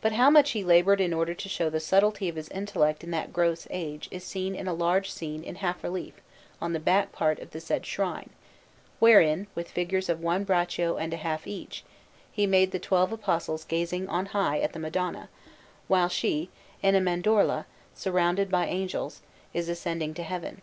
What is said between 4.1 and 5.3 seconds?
is seen in a large